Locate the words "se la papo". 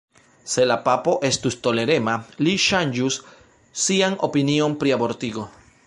0.51-1.13